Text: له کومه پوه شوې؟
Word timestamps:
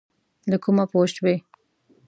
له 0.49 0.57
کومه 0.63 0.85
پوه 0.91 1.07
شوې؟ 1.15 1.35